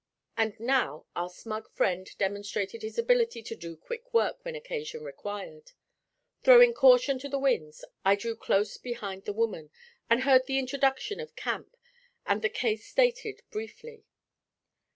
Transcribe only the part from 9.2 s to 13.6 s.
the woman, and heard the introduction of Camp and the case stated